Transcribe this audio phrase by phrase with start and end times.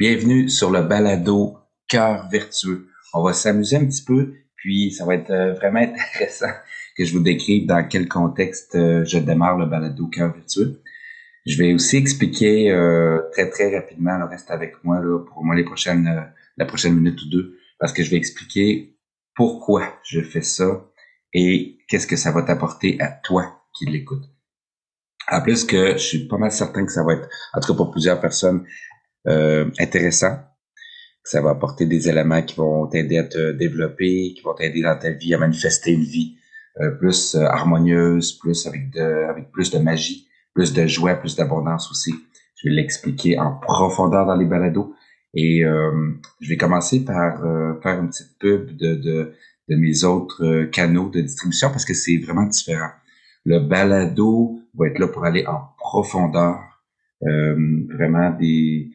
[0.00, 2.88] Bienvenue sur le balado Cœur vertueux.
[3.12, 5.80] On va s'amuser un petit peu, puis ça va être euh, vraiment
[6.14, 6.54] intéressant
[6.96, 10.80] que je vous décrive dans quel contexte euh, je démarre le balado Cœur vertueux.
[11.44, 15.54] Je vais aussi expliquer euh, très très rapidement, le reste avec moi là, pour moi
[15.54, 18.96] les prochaines la prochaine minute ou deux, parce que je vais expliquer
[19.34, 20.82] pourquoi je fais ça
[21.34, 24.24] et qu'est-ce que ça va t'apporter à toi qui l'écoutes.
[25.30, 27.76] En plus que je suis pas mal certain que ça va être, en tout cas
[27.76, 28.64] pour plusieurs personnes,
[29.28, 30.38] euh, intéressant.
[31.22, 34.98] Ça va apporter des éléments qui vont t'aider à te développer, qui vont t'aider dans
[34.98, 36.36] ta vie à manifester une vie
[36.80, 41.36] euh, plus euh, harmonieuse, plus avec de, avec plus de magie, plus de joie, plus
[41.36, 42.14] d'abondance aussi.
[42.56, 44.94] Je vais l'expliquer en profondeur dans les balados.
[45.32, 47.40] Et je vais commencer par
[47.84, 49.32] faire une petite pub de, de,
[49.68, 52.90] de mes autres canaux de distribution parce que c'est vraiment différent.
[53.44, 56.58] Le balado va être là pour aller en profondeur,
[57.22, 58.90] vraiment des,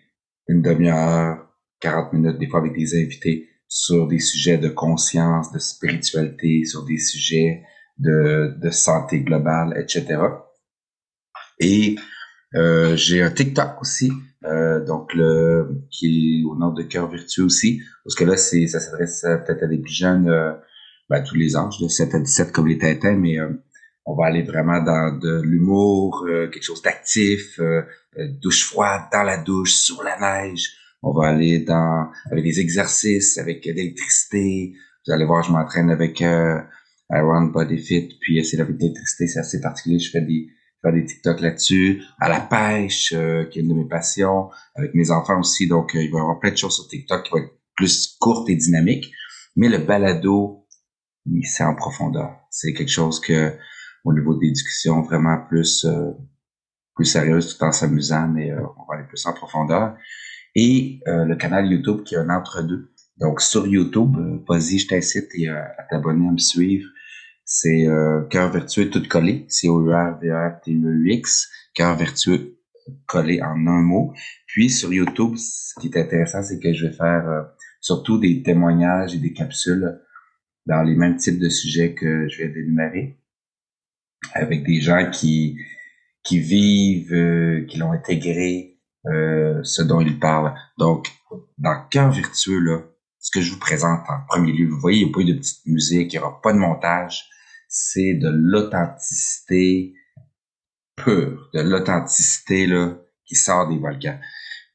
[0.48, 1.48] une demi-heure,
[1.80, 6.86] 40 minutes, des fois avec des invités, sur des sujets de conscience, de spiritualité, sur
[6.86, 7.64] des sujets
[7.98, 10.18] de, de santé globale, etc.
[11.60, 11.96] Et
[12.56, 14.12] euh, j'ai un TikTok aussi,
[14.46, 18.68] euh, donc le qui est au nom de cœur vertueux aussi, parce que là c'est
[18.68, 20.54] ça s'adresse peut-être à des plus jeunes, euh,
[21.10, 23.50] ben, tous les âges, de 7 à 17 comme les Tintins, mais euh,
[24.06, 27.82] on va aller vraiment dans de l'humour, euh, quelque chose d'actif, euh,
[28.18, 30.70] euh, douche froide, dans la douche, sur la neige.
[31.02, 34.74] On va aller dans avec des exercices, avec de l'électricité.
[35.06, 36.60] Vous allez voir, je m'entraîne avec euh,
[37.12, 40.00] Iron Body Fit, puis c'est avec l'électricité, c'est assez particulier.
[40.00, 40.50] Je fais des
[40.84, 44.94] je fais des TikTok là-dessus, à la pêche, qui est une de mes passions, avec
[44.94, 45.68] mes enfants aussi.
[45.68, 48.48] Donc, il va y avoir plein de choses sur TikTok qui vont être plus courtes
[48.52, 49.12] et dynamiques.
[49.56, 50.68] Mais le balado,
[51.42, 52.38] c'est en profondeur.
[52.52, 53.58] C'est quelque chose que
[54.06, 56.12] au niveau des discussions vraiment plus euh,
[56.96, 59.98] plus sérieuses tout en s'amusant, mais euh, on va aller plus en profondeur.
[60.56, 62.94] Et euh, le canal YouTube qui est un entre-deux.
[63.18, 64.16] Donc sur YouTube,
[64.48, 66.88] vas-y, je t'incite à t'abonner, à me suivre.
[67.46, 67.86] C'est
[68.30, 71.96] Cœur vertueux tout collé, c o u r v r t e u x Cœur
[71.96, 72.58] vertueux
[73.06, 74.14] collé en un mot.
[74.48, 77.48] Puis sur YouTube, ce qui est intéressant, c'est que je vais faire
[77.80, 80.02] surtout des témoignages et des capsules
[80.66, 83.18] dans les mêmes types de sujets que je viens d'énumérer
[84.36, 85.58] avec des gens qui
[86.26, 90.54] qui vivent, euh, qui l'ont intégré, euh, ce dont ils parlent.
[90.78, 91.08] Donc,
[91.60, 92.82] dans Cœur vertueux, là,
[93.20, 95.26] ce que je vous présente en premier lieu, vous voyez, il n'y a pas eu
[95.26, 97.26] de petite musique, il n'y aura pas de montage.
[97.70, 99.94] C'est de l'authenticité
[100.96, 104.20] pure, de l'authenticité là qui sort des volcans.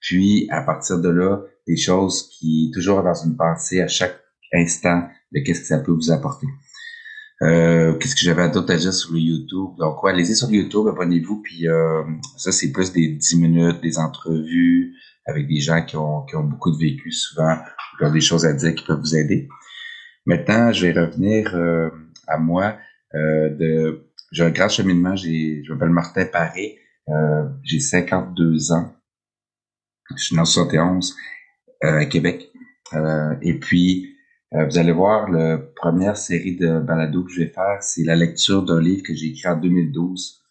[0.00, 4.21] Puis, à partir de là, des choses qui, toujours dans une pensée à chaque
[4.53, 6.47] instant de qu'est-ce que ça peut vous apporter.
[7.43, 9.77] Euh, qu'est-ce que j'avais d'autre à dire sur le YouTube?
[9.78, 11.41] Donc, ouais, allez-y sur YouTube, abonnez-vous.
[11.43, 12.03] Puis euh,
[12.37, 14.95] ça, c'est plus des 10 minutes, des entrevues
[15.27, 17.56] avec des gens qui ont, qui ont beaucoup de vécu souvent,
[17.99, 19.49] qui ont des choses à dire qui peuvent vous aider.
[20.27, 21.89] Maintenant, je vais revenir euh,
[22.27, 22.77] à moi.
[23.15, 25.17] de, j'ai un grand cheminement.
[25.17, 26.78] J'ai, je m'appelle Martin Paré.
[27.62, 28.95] j'ai 52 ans.
[30.17, 31.17] Je suis en 71
[31.81, 32.51] à Québec.
[33.43, 34.15] et puis,
[34.55, 38.16] euh, vous allez voir, la première série de balado que je vais faire, c'est la
[38.16, 40.43] lecture d'un livre que j'ai écrit en 2012,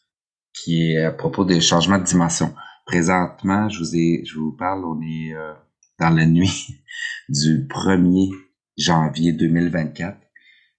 [0.54, 2.54] qui est à propos des changements de dimension.
[2.86, 5.54] Présentement, je vous ai, je vous parle, on est euh,
[6.00, 6.82] dans la nuit
[7.30, 8.32] du 1er
[8.78, 10.18] janvier 2024.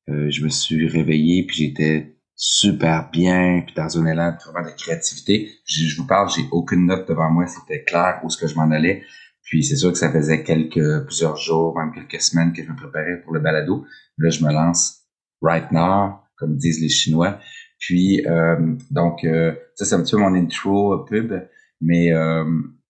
[0.08, 4.74] Euh, je me suis réveillé puis j'étais super bien puis dans un élan vraiment de
[4.74, 5.50] créativité.
[5.66, 8.54] Je, je vous parle, j'ai aucune note devant moi, c'était clair où ce que je
[8.54, 9.04] m'en allais.
[9.50, 12.76] Puis c'est sûr que ça faisait quelques plusieurs jours, même quelques semaines que je me
[12.76, 13.84] préparais pour le balado.
[14.16, 15.00] Là, je me lance
[15.42, 17.40] right now, comme disent les Chinois.
[17.80, 21.32] Puis euh, donc euh, ça c'est un petit peu mon intro pub,
[21.80, 22.44] mais euh,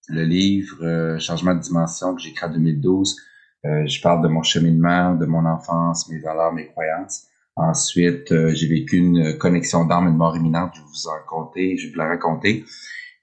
[0.09, 3.15] le livre Changement de dimension que j'ai en 2012,
[3.63, 7.27] je parle de mon cheminement, de mon enfance, mes valeurs, mes croyances.
[7.55, 10.73] Ensuite, j'ai vécu une connexion d'âme, une mort imminente.
[10.75, 12.65] Je vous en raconter, je vais vous la raconter.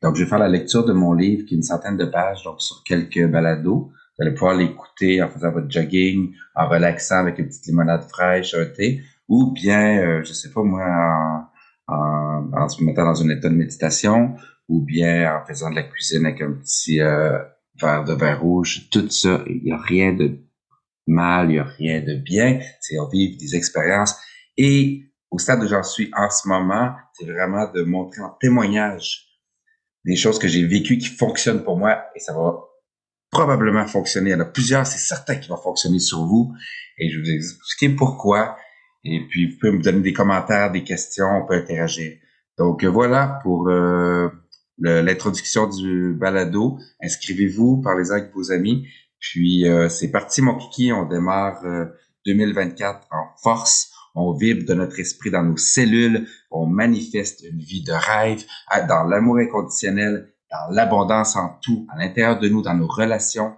[0.03, 2.45] Donc, je vais faire la lecture de mon livre qui est une centaine de pages,
[2.45, 3.91] donc sur quelques balados.
[4.19, 8.55] Vous allez pouvoir l'écouter en faisant votre jogging, en relaxant avec une petite limonade fraîche,
[8.55, 10.85] un thé, ou bien, euh, je sais pas moi,
[11.87, 14.35] en, en, en se mettant dans un état de méditation,
[14.69, 17.39] ou bien en faisant de la cuisine avec un petit euh,
[17.81, 18.89] verre de vin rouge.
[18.91, 20.39] Tout ça, il n'y a rien de
[21.06, 22.61] mal, il n'y a rien de bien.
[22.81, 24.17] C'est on vit des expériences.
[24.56, 29.28] Et au stade où j'en suis en ce moment, c'est vraiment de montrer en témoignage
[30.08, 32.56] des choses que j'ai vécues qui fonctionnent pour moi et ça va
[33.31, 34.31] probablement fonctionner.
[34.31, 36.55] Il y en a plusieurs, c'est certain qui va fonctionner sur vous
[36.96, 38.56] et je vais vous expliquer pourquoi.
[39.05, 42.16] Et puis, vous pouvez me donner des commentaires, des questions, on peut interagir.
[42.56, 44.31] Donc, voilà pour euh,
[44.78, 46.78] l'introduction du balado.
[47.02, 48.88] Inscrivez-vous, parlez-en avec vos amis.
[49.20, 51.62] Puis euh, c'est parti mon kiki, on démarre
[52.25, 53.93] 2024 en force.
[54.14, 58.44] On vibre de notre esprit dans nos cellules, on manifeste une vie de rêve
[58.88, 63.55] dans l'amour inconditionnel, dans l'abondance en tout, à l'intérieur de nous, dans nos relations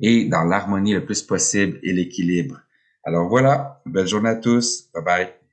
[0.00, 2.60] et dans l'harmonie le plus possible et l'équilibre.
[3.04, 4.88] Alors voilà, belle journée à tous.
[4.92, 5.45] Bye bye.